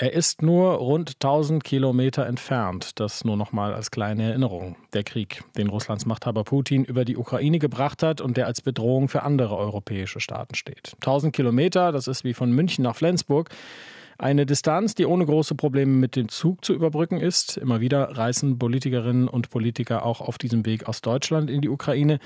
Er 0.00 0.12
ist 0.12 0.42
nur 0.42 0.74
rund 0.74 1.14
1000 1.14 1.64
Kilometer 1.64 2.24
entfernt. 2.24 3.00
Das 3.00 3.24
nur 3.24 3.36
noch 3.36 3.50
mal 3.50 3.74
als 3.74 3.90
kleine 3.90 4.22
Erinnerung. 4.22 4.76
Der 4.92 5.02
Krieg, 5.02 5.42
den 5.56 5.68
Russlands 5.68 6.06
Machthaber 6.06 6.44
Putin 6.44 6.84
über 6.84 7.04
die 7.04 7.16
Ukraine 7.16 7.58
gebracht 7.58 8.04
hat 8.04 8.20
und 8.20 8.36
der 8.36 8.46
als 8.46 8.60
Bedrohung 8.60 9.08
für 9.08 9.24
andere 9.24 9.56
europäische 9.56 10.20
Staaten 10.20 10.54
steht. 10.54 10.92
1000 11.00 11.34
Kilometer, 11.34 11.90
das 11.90 12.06
ist 12.06 12.22
wie 12.22 12.32
von 12.32 12.52
München 12.52 12.84
nach 12.84 12.94
Flensburg. 12.94 13.50
Eine 14.18 14.46
Distanz, 14.46 14.94
die 14.94 15.04
ohne 15.04 15.26
große 15.26 15.56
Probleme 15.56 15.90
mit 15.90 16.14
dem 16.14 16.28
Zug 16.28 16.64
zu 16.64 16.74
überbrücken 16.74 17.18
ist. 17.18 17.56
Immer 17.56 17.80
wieder 17.80 18.16
reisen 18.16 18.56
Politikerinnen 18.56 19.26
und 19.26 19.50
Politiker 19.50 20.06
auch 20.06 20.20
auf 20.20 20.38
diesem 20.38 20.64
Weg 20.64 20.88
aus 20.88 21.00
Deutschland 21.00 21.50
in 21.50 21.60
die 21.60 21.68
Ukraine 21.68 22.20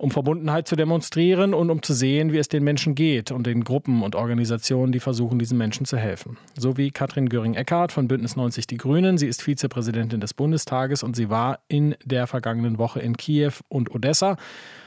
um 0.00 0.10
Verbundenheit 0.10 0.66
zu 0.66 0.76
demonstrieren 0.76 1.52
und 1.52 1.68
um 1.68 1.82
zu 1.82 1.92
sehen, 1.92 2.32
wie 2.32 2.38
es 2.38 2.48
den 2.48 2.64
Menschen 2.64 2.94
geht 2.94 3.30
und 3.30 3.46
den 3.46 3.64
Gruppen 3.64 4.02
und 4.02 4.14
Organisationen, 4.14 4.92
die 4.92 5.00
versuchen, 5.00 5.38
diesen 5.38 5.58
Menschen 5.58 5.84
zu 5.84 5.98
helfen. 5.98 6.38
So 6.56 6.78
wie 6.78 6.90
Katrin 6.90 7.28
Göring-Eckardt 7.28 7.92
von 7.92 8.08
Bündnis 8.08 8.34
90 8.34 8.66
Die 8.66 8.78
Grünen. 8.78 9.18
Sie 9.18 9.26
ist 9.26 9.42
Vizepräsidentin 9.42 10.18
des 10.18 10.32
Bundestages 10.32 11.02
und 11.02 11.16
sie 11.16 11.28
war 11.28 11.58
in 11.68 11.96
der 12.02 12.26
vergangenen 12.26 12.78
Woche 12.78 13.00
in 13.00 13.18
Kiew 13.18 13.52
und 13.68 13.94
Odessa. 13.94 14.36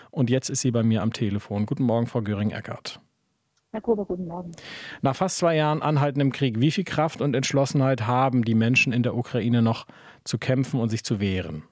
Und 0.09 0.31
jetzt 0.31 0.49
ist 0.49 0.61
sie 0.61 0.71
bei 0.71 0.81
mir 0.81 1.03
am 1.03 1.13
Telefon. 1.13 1.67
Guten 1.67 1.83
Morgen, 1.83 2.07
Frau 2.07 2.21
Göring-Eckardt. 2.23 2.99
Herr 3.71 3.81
Kober, 3.81 4.05
guten 4.05 4.25
Morgen. 4.25 4.51
Nach 5.03 5.15
fast 5.15 5.37
zwei 5.37 5.55
Jahren 5.55 5.83
anhaltendem 5.83 6.31
Krieg, 6.31 6.59
wie 6.59 6.71
viel 6.71 6.85
Kraft 6.85 7.21
und 7.21 7.35
Entschlossenheit 7.35 8.07
haben 8.07 8.43
die 8.43 8.55
Menschen 8.55 8.91
in 8.91 9.03
der 9.03 9.15
Ukraine 9.15 9.61
noch 9.61 9.85
zu 10.23 10.39
kämpfen 10.39 10.79
und 10.79 10.89
sich 10.89 11.03
zu 11.03 11.19
wehren? 11.19 11.63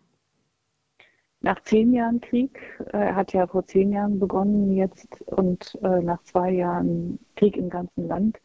Nach 1.41 1.61
zehn 1.63 1.93
Jahren 1.93 2.21
Krieg, 2.21 2.59
äh, 2.93 2.97
er 2.97 3.15
hat 3.15 3.33
ja 3.33 3.47
vor 3.47 3.65
zehn 3.65 3.91
Jahren 3.91 4.19
begonnen 4.19 4.73
jetzt 4.73 5.21
und 5.23 5.77
äh, 5.83 6.01
nach 6.01 6.21
zwei 6.23 6.51
Jahren 6.51 7.19
Krieg 7.35 7.57
im 7.57 7.69
ganzen 7.69 8.07
Land, 8.07 8.39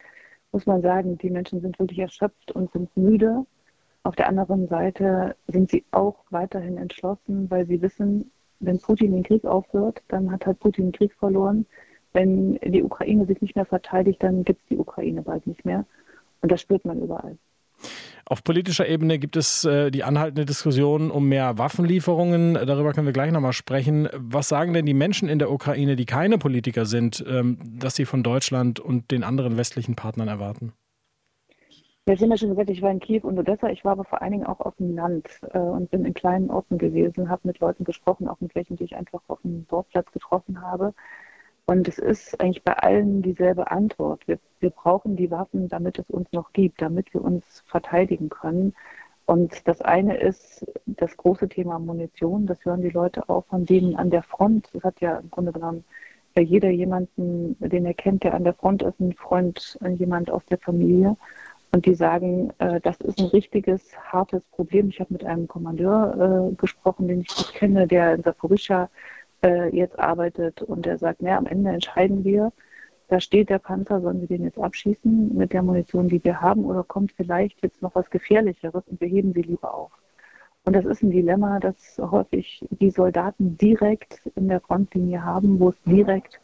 muss 0.53 0.67
man 0.67 0.83
sagen, 0.83 1.19
die 1.19 1.31
Menschen 1.31 1.61
sind 1.61 1.79
wirklich 1.79 1.99
erschöpft 1.99 2.53
und 2.53 2.73
sind 2.73 2.95
müde. 2.97 3.45
Auf 4.03 4.17
der 4.17 4.29
anderen 4.29 4.69
Seite 4.69 5.37
sind 5.49 5.71
sie 5.71 5.85
auch 5.91 6.25
weiterhin 6.31 6.79
entschlossen, 6.79 7.51
weil 7.51 7.67
sie 7.67 7.83
wissen, 7.83 8.31
wenn 8.61 8.81
Putin 8.81 9.13
den 9.13 9.25
Krieg 9.25 9.45
aufhört, 9.45 10.03
dann 10.09 10.31
hat 10.31 10.47
halt 10.47 10.61
Putin 10.61 10.87
den 10.87 10.93
Krieg 10.93 11.13
verloren. 11.15 11.67
Wenn 12.13 12.55
die 12.55 12.83
Ukraine 12.83 13.27
sich 13.27 13.43
nicht 13.43 13.57
mehr 13.57 13.67
verteidigt, 13.67 14.23
dann 14.23 14.45
gibt 14.45 14.63
es 14.63 14.69
die 14.69 14.79
Ukraine 14.79 15.23
bald 15.23 15.47
nicht 15.47 15.65
mehr. 15.65 15.85
Und 16.41 16.51
das 16.53 16.63
spürt 16.63 16.85
man 16.85 17.03
überall. 17.03 17.37
Auf 18.29 18.43
politischer 18.43 18.89
Ebene 18.89 19.21
gibt 19.21 19.37
es 19.37 19.65
äh, 19.65 19.93
die 19.93 20.03
anhaltende 20.03 20.45
Diskussion 20.45 21.13
um 21.13 21.29
mehr 21.29 21.59
Waffenlieferungen. 21.59 22.55
Darüber 22.55 22.93
können 22.93 23.07
wir 23.07 23.13
gleich 23.13 23.31
nochmal 23.31 23.53
sprechen. 23.53 24.09
Was 24.15 24.49
sagen 24.49 24.73
denn 24.73 24.85
die 24.85 24.95
Menschen 24.95 25.29
in 25.29 25.39
der 25.39 25.53
Ukraine, 25.53 25.95
die 25.95 26.07
keine 26.07 26.37
Politiker 26.37 26.87
sind, 26.87 27.25
ähm, 27.29 27.59
dass 27.65 27.95
sie 27.95 28.05
von 28.05 28.25
Deutschland 28.25 28.81
und 28.81 29.13
den 29.13 29.23
anderen 29.23 29.57
westlichen 29.57 29.95
Partnern 29.95 30.27
erwarten? 30.27 30.73
Ja, 32.09 32.17
Sie 32.17 32.25
haben 32.25 32.31
ja 32.31 32.37
schon 32.37 32.51
gesagt, 32.51 32.71
ich 32.71 32.83
war 32.83 32.91
in 32.91 32.99
Kiew 32.99 33.21
und 33.23 33.39
Odessa. 33.39 33.69
Ich 33.69 33.85
war 33.85 33.93
aber 33.93 34.05
vor 34.05 34.21
allen 34.21 34.33
Dingen 34.33 34.47
auch 34.47 34.61
auf 34.61 34.75
dem 34.77 34.97
Land 34.97 35.29
äh, 35.53 35.59
und 35.59 35.93
bin 35.93 36.05
in 36.05 36.15
kleinen 36.15 36.51
Orten 36.51 36.79
gewesen, 36.79 37.29
habe 37.29 37.43
mit 37.45 37.61
Leuten 37.61 37.85
gesprochen, 37.85 38.27
auch 38.27 38.41
mit 38.41 38.57
welchen, 38.57 38.77
die 38.77 38.85
ich 38.85 38.97
einfach 38.97 39.23
auf 39.29 39.41
dem 39.43 39.69
Dorfplatz 39.69 40.11
getroffen 40.11 40.63
habe. 40.63 40.95
Und 41.67 41.89
es 41.89 41.99
ist 41.99 42.41
eigentlich 42.41 42.63
bei 42.63 42.75
allen 42.75 43.23
dieselbe 43.23 43.71
Antwort. 43.71 44.27
Wir, 44.29 44.39
wir 44.61 44.71
brauchen 44.71 45.17
die 45.17 45.31
Waffen, 45.33 45.69
damit 45.69 45.99
es 45.99 46.09
uns 46.09 46.31
noch 46.33 46.53
gibt, 46.53 46.81
damit 46.81 47.13
wir 47.13 47.23
uns 47.23 47.65
verteidigen 47.67 48.29
können. 48.29 48.73
Und 49.27 49.67
das 49.67 49.83
eine 49.83 50.17
ist 50.17 50.65
das 50.87 51.17
große 51.17 51.49
Thema 51.49 51.81
Munition. 51.81 52.47
Das 52.47 52.65
hören 52.65 52.83
die 52.83 52.91
Leute 52.91 53.29
auch 53.29 53.45
von 53.47 53.67
denen 53.67 53.97
an 53.97 54.11
der 54.11 54.23
Front. 54.23 54.71
Das 54.73 54.85
hat 54.85 55.01
ja 55.01 55.19
im 55.19 55.31
Grunde 55.31 55.53
genommen 55.53 55.85
jeder 56.39 56.71
jemanden, 56.71 57.57
den 57.59 57.87
er 57.87 57.95
kennt, 57.95 58.23
der 58.23 58.35
an 58.35 58.45
der 58.45 58.55
Front 58.55 58.83
ist, 58.83 59.01
ein 59.01 59.15
Freund, 59.15 59.79
jemand 59.99 60.31
aus 60.31 60.45
der 60.47 60.59
Familie. 60.59 61.17
Und 61.73 61.87
die 61.87 61.95
sagen, 61.95 62.53
äh, 62.59 62.81
das 62.81 63.01
ist 63.01 63.19
ein 63.19 63.27
richtiges, 63.27 63.97
hartes 64.13 64.43
Problem. 64.53 64.89
Ich 64.91 65.01
habe 65.01 65.13
mit 65.13 65.25
einem 65.25 65.49
Kommandeur 65.49 66.51
äh, 66.51 66.55
gesprochen, 66.55 67.09
den 67.09 67.23
ich 67.23 67.29
gut 67.29 67.53
kenne, 67.55 67.87
der 67.87 68.15
in 68.15 68.23
Saporischschja 68.23 68.89
äh, 69.47 69.69
jetzt 69.75 69.99
arbeitet 69.99 70.63
und 70.63 70.87
der 70.87 70.99
sagt, 70.99 71.23
naja, 71.23 71.39
am 71.39 71.47
Ende 71.47 71.71
entscheiden 71.71 72.25
wir, 72.25 72.53
da 73.09 73.21
steht 73.21 73.51
der 73.51 73.61
Panzer, 73.61 74.01
sollen 74.01 74.21
wir 74.21 74.29
den 74.29 74.45
jetzt 74.45 74.59
abschießen 74.59 75.37
mit 75.37 75.53
der 75.53 75.63
Munition, 75.63 76.09
die 76.09 76.23
wir 76.25 76.41
haben, 76.41 76.65
oder 76.65 76.83
kommt 76.83 77.13
vielleicht 77.13 77.63
jetzt 77.63 77.81
noch 77.81 77.95
was 77.95 78.11
Gefährlicheres 78.11 78.83
und 78.89 79.01
wir 79.01 79.09
heben 79.09 79.33
sie 79.33 79.43
lieber 79.43 79.73
auf. 79.73 79.93
Und 80.65 80.75
das 80.75 80.85
ist 80.85 81.03
ein 81.03 81.13
Dilemma, 81.13 81.61
das 81.61 81.77
häufig 81.99 82.67
die 82.71 82.91
Soldaten 82.91 83.57
direkt 83.57 84.21
in 84.35 84.49
der 84.49 84.61
Frontlinie 84.61 85.25
haben, 85.25 85.61
wo 85.61 85.69
es 85.69 85.77
direkt 85.85 86.41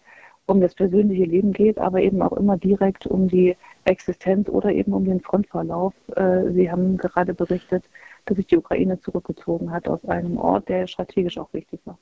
um 0.47 0.61
das 0.61 0.75
persönliche 0.77 1.25
Leben 1.25 1.53
geht, 1.53 1.79
aber 1.79 2.01
eben 2.01 2.23
auch 2.23 2.33
immer 2.33 2.57
direkt 2.57 3.07
um 3.07 3.27
die 3.27 3.57
Existenz 3.85 4.49
oder 4.49 4.71
eben 4.71 4.93
um 4.93 5.05
den 5.05 5.21
Frontverlauf. 5.21 5.95
Äh, 6.15 6.53
sie 6.53 6.71
haben 6.71 6.99
gerade 6.99 7.35
berichtet, 7.35 7.85
dass 8.27 8.37
sich 8.37 8.47
die 8.47 8.59
Ukraine 8.59 9.01
zurückgezogen 9.01 9.73
hat 9.73 9.89
aus 9.89 10.05
einem 10.05 10.39
Ort, 10.39 10.69
der 10.69 10.87
strategisch 10.87 11.39
auch 11.39 11.53
wichtig 11.53 11.81
war. 11.85 11.99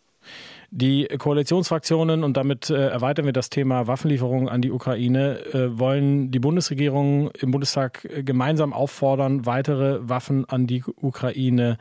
Die 0.73 1.07
Koalitionsfraktionen, 1.07 2.23
und 2.23 2.37
damit 2.37 2.71
äh, 2.71 2.89
erweitern 2.89 3.27
wir 3.27 3.33
das 3.33 3.51
Thema 3.51 3.89
Waffenlieferungen 3.89 4.49
an 4.49 4.63
die 4.63 4.71
Ukraine, 4.71 5.41
äh, 5.53 5.79
wollen 5.79 6.31
die 6.31 6.39
Bundesregierung 6.39 7.31
im 7.33 7.51
Bundestag 7.51 8.05
äh, 8.05 8.23
gemeinsam 8.23 8.73
auffordern, 8.73 9.47
weitere 9.47 10.09
Waffen 10.09 10.45
an 10.49 10.69
die 10.69 10.85
Ukraine 10.85 11.77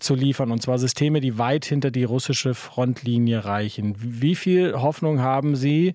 zu 0.00 0.14
liefern, 0.14 0.50
und 0.50 0.62
zwar 0.62 0.78
Systeme, 0.78 1.20
die 1.20 1.38
weit 1.38 1.64
hinter 1.66 1.90
die 1.90 2.04
russische 2.04 2.54
Frontlinie 2.54 3.44
reichen. 3.44 3.94
Wie 3.98 4.34
viel 4.34 4.74
Hoffnung 4.74 5.20
haben 5.20 5.54
Sie, 5.54 5.94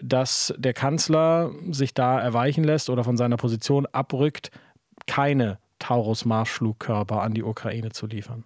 dass 0.00 0.54
der 0.56 0.72
Kanzler 0.72 1.50
sich 1.70 1.92
da 1.94 2.20
erweichen 2.20 2.64
lässt 2.64 2.88
oder 2.88 3.04
von 3.04 3.16
seiner 3.16 3.36
Position 3.36 3.86
abrückt, 3.86 4.50
keine 5.06 5.58
Taurus-Marschflugkörper 5.78 7.20
an 7.20 7.34
die 7.34 7.42
Ukraine 7.42 7.90
zu 7.90 8.06
liefern? 8.06 8.44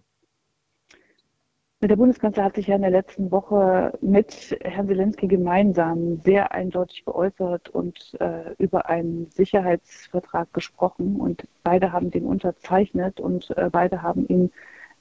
Der 1.80 1.94
Bundeskanzler 1.94 2.42
hat 2.42 2.56
sich 2.56 2.66
ja 2.66 2.74
in 2.74 2.82
der 2.82 2.90
letzten 2.90 3.30
Woche 3.30 3.96
mit 4.00 4.58
Herrn 4.62 4.88
Zelensky 4.88 5.28
gemeinsam 5.28 6.20
sehr 6.24 6.50
eindeutig 6.50 7.04
geäußert 7.04 7.68
und 7.68 8.16
äh, 8.18 8.52
über 8.58 8.88
einen 8.88 9.30
Sicherheitsvertrag 9.30 10.52
gesprochen. 10.52 11.14
Und 11.20 11.46
beide 11.62 11.92
haben 11.92 12.10
den 12.10 12.26
unterzeichnet 12.26 13.20
und 13.20 13.56
äh, 13.56 13.68
beide 13.70 14.02
haben 14.02 14.26
ihn 14.26 14.50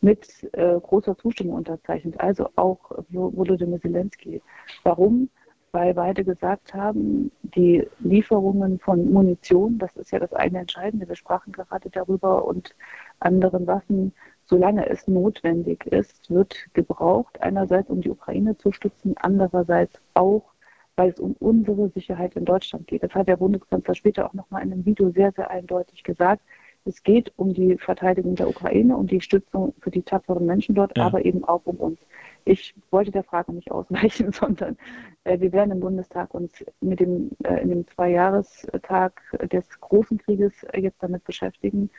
mit 0.02 0.48
äh, 0.54 0.80
großer 0.80 1.18
Zustimmung 1.18 1.56
unterzeichnet. 1.56 2.20
Also 2.20 2.50
auch 2.56 2.92
Volodymyr 3.10 3.82
Zelensky. 3.82 4.44
Warum? 4.84 5.32
Weil 5.72 5.96
beide 5.96 6.24
gesagt 6.24 6.76
haben, 6.76 7.32
die 7.42 7.88
Lieferungen 8.00 8.78
von 8.80 9.12
Munition, 9.12 9.80
das 9.80 9.96
ist 9.96 10.12
ja 10.12 10.20
das 10.20 10.34
eine 10.34 10.60
Entscheidende, 10.60 11.08
wir 11.08 11.16
sprachen 11.16 11.54
gerade 11.54 11.90
darüber, 11.90 12.46
und 12.46 12.76
anderen 13.20 13.66
Waffen 13.66 14.14
solange 14.48 14.88
es 14.90 15.08
notwendig 15.08 15.86
ist, 15.86 16.30
wird 16.30 16.74
gebraucht. 16.74 17.42
Einerseits, 17.42 17.90
um 17.90 18.02
die 18.02 18.10
Ukraine 18.10 18.58
zu 18.58 18.72
stützen, 18.72 19.16
andererseits 19.18 20.00
auch, 20.14 20.54
weil 20.96 21.10
es 21.10 21.20
um 21.20 21.36
unsere 21.40 21.90
Sicherheit 21.90 22.36
in 22.36 22.46
Deutschland 22.46 22.88
geht. 22.88 23.04
Das 23.04 23.14
hat 23.14 23.28
der 23.28 23.38
Bundeskanzler 23.38 23.94
später 23.94 24.26
auch 24.26 24.34
nochmal 24.34 24.64
in 24.64 24.74
einem 24.74 24.86
Video 24.86 25.12
sehr, 25.12 25.32
sehr 25.34 25.52
eindeutig 25.52 26.04
gesagt. 26.04 26.42
Es 26.86 27.04
geht 27.04 27.34
um 27.36 27.54
die 27.54 27.78
Verteidigung 27.78 28.36
der 28.36 28.48
Ukraine, 28.48 28.96
um 28.96 29.08
die 29.08 29.20
Stützung 29.20 29.74
für 29.82 29.92
die 29.92 30.04
tapferen 30.04 30.46
Menschen 30.46 30.74
dort, 30.74 30.98
ja. 30.98 31.06
aber 31.06 31.26
eben 31.26 31.44
auch 31.44 31.66
um 31.66 31.76
uns. 31.76 32.00
Ich 32.46 32.74
wollte 32.92 33.12
der 33.12 33.24
Frage 33.24 33.52
nicht 33.52 33.72
ausweichen, 33.72 34.32
sondern 34.32 34.78
äh, 35.26 35.38
wir 35.40 35.52
werden 35.52 35.72
im 35.72 35.82
Bundestag 35.82 36.34
uns 36.34 36.64
mit 36.80 37.02
dem, 37.02 37.32
äh, 37.44 37.62
in 37.62 37.70
dem 37.70 37.88
Zweijahrestag 37.88 39.22
des 39.52 39.68
großen 39.82 40.18
Krieges 40.18 40.64
äh, 40.72 40.80
jetzt 40.80 41.04
damit 41.04 41.26
beschäftigen. 41.26 41.90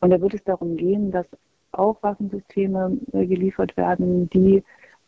Und 0.00 0.10
da 0.10 0.20
wird 0.20 0.34
es 0.34 0.44
darum 0.44 0.76
gehen, 0.76 1.10
dass 1.10 1.26
auch 1.78 2.02
Waffensysteme 2.02 2.98
äh, 3.12 3.26
geliefert 3.26 3.76
werden, 3.76 4.28
die 4.30 4.62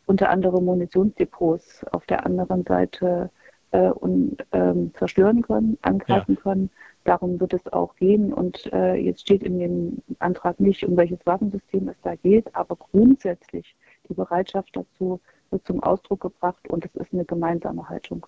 unter 0.05 0.29
anderem 0.29 0.65
Munitionsdepots 0.65 1.83
auf 1.91 2.05
der 2.05 2.25
anderen 2.25 2.63
Seite 2.63 3.29
äh, 3.71 3.89
und, 3.89 4.37
ähm, 4.53 4.93
zerstören 4.97 5.41
können, 5.41 5.77
angreifen 5.81 6.35
ja. 6.35 6.41
können. 6.41 6.69
Darum 7.03 7.39
wird 7.39 7.53
es 7.53 7.65
auch 7.71 7.95
gehen. 7.95 8.33
Und 8.33 8.71
äh, 8.73 8.95
jetzt 8.95 9.21
steht 9.21 9.43
in 9.43 9.59
dem 9.59 9.97
Antrag 10.19 10.59
nicht, 10.59 10.83
um 10.85 10.97
welches 10.97 11.25
Waffensystem 11.25 11.89
es 11.89 11.97
da 12.03 12.15
geht, 12.15 12.53
aber 12.55 12.75
grundsätzlich 12.75 13.75
die 14.09 14.13
Bereitschaft 14.13 14.75
dazu 14.75 15.19
wird 15.51 15.65
zum 15.65 15.81
Ausdruck 15.83 16.21
gebracht 16.21 16.69
und 16.69 16.85
es 16.85 16.95
ist 16.95 17.13
eine 17.13 17.25
gemeinsame 17.25 17.87
Haltung 17.87 18.25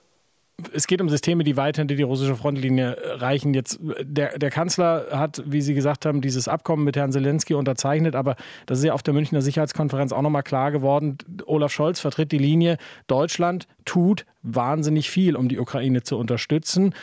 es 0.74 0.88
geht 0.88 1.02
um 1.02 1.10
Systeme, 1.10 1.44
die 1.44 1.58
weit 1.58 1.78
hinter 1.78 1.96
die 1.96 2.04
russische 2.04 2.36
Frontlinie 2.36 2.98
reichen. 3.20 3.54
Jetzt 3.54 3.80
der, 4.02 4.38
der 4.38 4.50
Kanzler 4.50 5.08
hat, 5.12 5.44
wie 5.46 5.62
Sie 5.62 5.74
gesagt 5.74 6.06
haben, 6.06 6.22
dieses 6.22 6.48
Abkommen 6.48 6.84
mit 6.84 6.96
Herrn 6.96 7.12
Zelensky 7.12 7.54
unterzeichnet, 7.54 8.16
aber 8.16 8.36
das 8.66 8.80
ist 8.80 8.86
ja 8.86 8.94
auf 8.94 9.04
der 9.04 9.14
Münchner 9.14 9.42
Sicherheitskonferenz 9.42 10.12
auch 10.12 10.22
nochmal 10.22 10.44
klar 10.44 10.72
geworden. 10.72 11.18
Olaf 11.46 11.72
Scholz 11.72 12.00
vertritt 12.00 12.32
die 12.32 12.38
Linie, 12.38 12.78
Deutschland 13.08 13.68
tut 13.90 14.28
wahnsinnig 14.44 15.10
viel, 15.10 15.36
um 15.36 15.50
die 15.50 15.58
Ukraine 15.58 16.04
zu 16.04 16.16
unterstützen, 16.16 16.94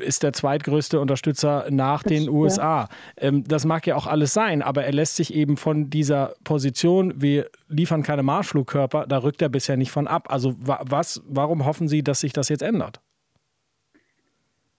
ist 0.00 0.24
der 0.24 0.32
zweitgrößte 0.32 0.98
Unterstützer 0.98 1.66
nach 1.70 2.02
den 2.02 2.28
USA. 2.28 2.88
Ähm, 3.16 3.44
das 3.46 3.64
mag 3.64 3.86
ja 3.86 3.94
auch 3.94 4.08
alles 4.08 4.34
sein, 4.34 4.60
aber 4.60 4.84
er 4.84 4.92
lässt 4.92 5.14
sich 5.14 5.32
eben 5.32 5.56
von 5.56 5.88
dieser 5.88 6.34
Position, 6.42 7.22
wir 7.22 7.48
liefern 7.68 8.02
keine 8.02 8.24
Marschflugkörper, 8.24 9.06
da 9.06 9.18
rückt 9.18 9.40
er 9.40 9.50
bisher 9.50 9.76
nicht 9.76 9.92
von 9.92 10.08
ab. 10.08 10.32
Also 10.32 10.54
was, 10.58 11.22
warum 11.28 11.64
hoffen 11.64 11.86
Sie, 11.86 12.02
dass 12.02 12.18
sich 12.18 12.32
das 12.32 12.48
jetzt 12.48 12.62
ändert? 12.62 13.00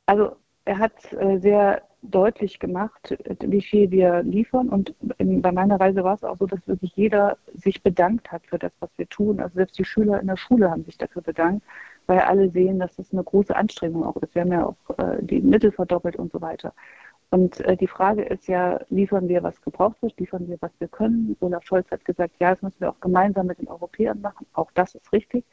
Also 0.06 0.36
er 0.66 0.80
hat 0.80 1.14
äh, 1.14 1.40
sehr 1.40 1.82
deutlich 2.04 2.60
gemacht, 2.60 3.18
wie 3.40 3.62
viel 3.62 3.90
wir 3.92 4.24
liefern. 4.24 4.70
Und 4.70 4.94
in, 5.18 5.42
bei 5.42 5.52
meiner 5.52 5.80
Reise 5.80 6.04
war 6.04 6.16
es 6.16 6.24
auch 6.24 6.38
so, 6.38 6.46
dass 6.46 6.68
wirklich 6.68 6.96
jeder 6.96 7.38
sich 7.56 7.82
bedankt 7.82 8.32
hat 8.32 8.46
für 8.46 8.60
das, 8.60 8.72
was 8.80 8.90
wir 8.98 9.08
tun. 9.10 9.40
Also 9.40 9.56
selbst 9.56 9.80
die 9.80 9.86
Schüler 9.86 10.20
in 10.20 10.28
der 10.28 10.38
Schule 10.38 10.70
haben 10.70 10.84
sich 10.84 10.98
dafür 10.98 11.22
bedankt, 11.22 11.66
weil 12.08 12.20
alle 12.20 12.50
sehen, 12.50 12.80
dass 12.80 12.96
das 12.96 13.12
eine 13.14 13.24
große 13.24 13.56
Anstrengung 13.56 14.04
auch 14.04 14.18
ist. 14.18 14.36
Wir 14.36 14.42
haben 14.44 14.52
ja 14.52 14.66
auch 14.66 14.98
äh, 14.98 15.24
die 15.24 15.42
Mittel 15.42 15.72
verdoppelt 15.72 16.16
und 16.18 16.32
so 16.32 16.42
weiter. 16.42 16.74
Und 17.30 17.62
äh, 17.62 17.76
die 17.76 17.88
Frage 17.88 18.24
ist 18.24 18.48
ja, 18.48 18.80
liefern 18.90 19.28
wir, 19.28 19.42
was 19.42 19.60
gebraucht 19.62 20.02
wird, 20.02 20.20
liefern 20.20 20.48
wir, 20.48 20.58
was 20.62 20.72
wir 20.80 20.88
können. 20.88 21.36
Olaf 21.40 21.64
Scholz 21.64 21.90
hat 21.90 22.06
gesagt, 22.06 22.36
ja, 22.40 22.52
das 22.52 22.62
müssen 22.62 22.82
wir 22.82 22.90
auch 22.90 23.00
gemeinsam 23.00 23.48
mit 23.48 23.60
den 23.60 23.68
Europäern 23.68 24.22
machen. 24.22 24.46
Auch 24.54 24.70
das 24.76 24.94
ist 24.94 25.12
richtig. 25.12 25.46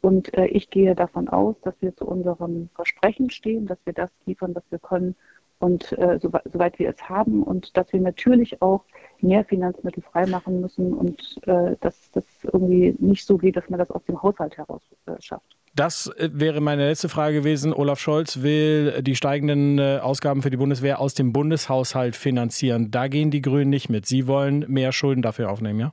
Und 0.00 0.32
äh, 0.34 0.46
ich 0.46 0.70
gehe 0.70 0.94
davon 0.94 1.28
aus, 1.28 1.56
dass 1.62 1.74
wir 1.80 1.96
zu 1.96 2.06
unserem 2.06 2.68
Versprechen 2.74 3.30
stehen, 3.30 3.66
dass 3.66 3.78
wir 3.84 3.94
das 3.94 4.10
liefern, 4.26 4.54
was 4.54 4.62
wir 4.70 4.78
können 4.78 5.16
und 5.58 5.92
äh, 5.98 6.18
so, 6.20 6.30
soweit 6.52 6.78
wir 6.78 6.90
es 6.90 7.08
haben 7.08 7.42
und 7.42 7.76
dass 7.76 7.92
wir 7.92 8.00
natürlich 8.00 8.60
auch 8.60 8.84
mehr 9.20 9.44
Finanzmittel 9.44 10.02
freimachen 10.02 10.60
müssen 10.60 10.92
und 10.92 11.36
äh, 11.46 11.76
dass 11.80 12.10
das 12.12 12.24
irgendwie 12.42 12.94
nicht 12.98 13.26
so 13.26 13.38
geht, 13.38 13.56
dass 13.56 13.68
man 13.70 13.78
das 13.78 13.90
aus 13.90 14.04
dem 14.04 14.22
Haushalt 14.22 14.56
heraus 14.56 14.82
äh, 15.06 15.12
schafft. 15.20 15.56
Das 15.74 16.06
äh, 16.18 16.28
wäre 16.32 16.60
meine 16.60 16.86
letzte 16.86 17.08
Frage 17.08 17.38
gewesen. 17.38 17.72
Olaf 17.72 17.98
Scholz 17.98 18.42
will 18.42 19.02
die 19.02 19.16
steigenden 19.16 19.78
äh, 19.78 19.98
Ausgaben 20.02 20.42
für 20.42 20.50
die 20.50 20.56
Bundeswehr 20.56 21.00
aus 21.00 21.14
dem 21.14 21.32
Bundeshaushalt 21.32 22.16
finanzieren. 22.16 22.90
Da 22.90 23.08
gehen 23.08 23.30
die 23.30 23.42
Grünen 23.42 23.70
nicht 23.70 23.88
mit. 23.88 24.06
Sie 24.06 24.26
wollen 24.26 24.64
mehr 24.68 24.92
Schulden 24.92 25.22
dafür 25.22 25.50
aufnehmen, 25.50 25.80
ja? 25.80 25.92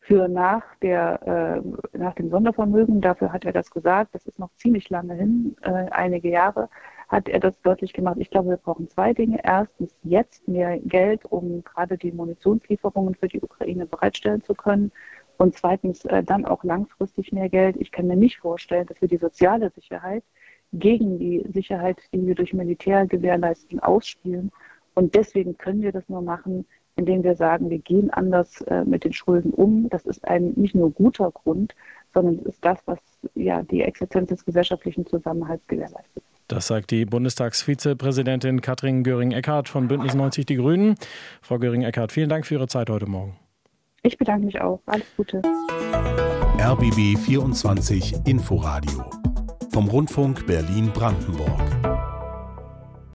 Für 0.00 0.28
nach, 0.28 0.62
der, 0.82 1.62
äh, 1.94 1.96
nach 1.96 2.14
dem 2.14 2.28
Sondervermögen, 2.28 3.00
dafür 3.00 3.32
hat 3.32 3.46
er 3.46 3.54
das 3.54 3.70
gesagt, 3.70 4.14
das 4.14 4.26
ist 4.26 4.38
noch 4.38 4.50
ziemlich 4.56 4.90
lange 4.90 5.14
hin, 5.14 5.56
einige 5.62 6.28
Jahre 6.28 6.68
hat 7.08 7.28
er 7.28 7.40
das 7.40 7.60
deutlich 7.62 7.92
gemacht. 7.92 8.16
Ich 8.18 8.30
glaube, 8.30 8.50
wir 8.50 8.56
brauchen 8.56 8.88
zwei 8.88 9.12
Dinge. 9.12 9.40
Erstens 9.42 9.94
jetzt 10.02 10.46
mehr 10.48 10.78
Geld, 10.78 11.24
um 11.26 11.62
gerade 11.64 11.98
die 11.98 12.12
Munitionslieferungen 12.12 13.14
für 13.14 13.28
die 13.28 13.40
Ukraine 13.40 13.86
bereitstellen 13.86 14.42
zu 14.42 14.54
können. 14.54 14.92
Und 15.36 15.54
zweitens 15.54 16.04
äh, 16.04 16.22
dann 16.22 16.44
auch 16.44 16.64
langfristig 16.64 17.32
mehr 17.32 17.48
Geld. 17.48 17.76
Ich 17.78 17.90
kann 17.90 18.06
mir 18.06 18.16
nicht 18.16 18.38
vorstellen, 18.38 18.86
dass 18.86 19.00
wir 19.00 19.08
die 19.08 19.16
soziale 19.16 19.70
Sicherheit 19.70 20.24
gegen 20.72 21.18
die 21.18 21.44
Sicherheit, 21.52 21.98
die 22.12 22.26
wir 22.26 22.34
durch 22.34 22.52
Militär 22.52 23.06
gewährleisten, 23.06 23.80
ausspielen. 23.80 24.52
Und 24.94 25.14
deswegen 25.14 25.56
können 25.56 25.82
wir 25.82 25.92
das 25.92 26.08
nur 26.08 26.22
machen, 26.22 26.66
indem 26.96 27.24
wir 27.24 27.34
sagen, 27.34 27.70
wir 27.70 27.78
gehen 27.78 28.10
anders 28.10 28.60
äh, 28.62 28.84
mit 28.84 29.04
den 29.04 29.12
Schulden 29.12 29.52
um. 29.52 29.88
Das 29.88 30.06
ist 30.06 30.26
ein 30.26 30.52
nicht 30.56 30.74
nur 30.74 30.90
guter 30.90 31.30
Grund, 31.30 31.74
sondern 32.12 32.38
es 32.38 32.46
ist 32.46 32.64
das, 32.64 32.78
was 32.86 32.98
ja 33.34 33.62
die 33.62 33.82
Existenz 33.82 34.28
des 34.28 34.44
gesellschaftlichen 34.44 35.06
Zusammenhalts 35.06 35.66
gewährleistet. 35.66 36.23
Das 36.48 36.66
sagt 36.66 36.90
die 36.90 37.06
Bundestagsvizepräsidentin 37.06 38.60
Katrin 38.60 39.02
Göring-Eckardt 39.02 39.68
von 39.68 39.88
Bündnis 39.88 40.14
90 40.14 40.44
Die 40.44 40.56
Grünen. 40.56 40.96
Frau 41.40 41.58
Göring-Eckardt, 41.58 42.12
vielen 42.12 42.28
Dank 42.28 42.46
für 42.46 42.54
Ihre 42.54 42.68
Zeit 42.68 42.90
heute 42.90 43.06
Morgen. 43.06 43.36
Ich 44.02 44.18
bedanke 44.18 44.44
mich 44.44 44.60
auch. 44.60 44.80
Alles 44.86 45.06
Gute. 45.16 45.40
RBB 46.58 47.18
24 47.18 48.26
Inforadio 48.26 49.10
vom 49.72 49.88
Rundfunk 49.88 50.46
Berlin-Brandenburg. 50.46 51.93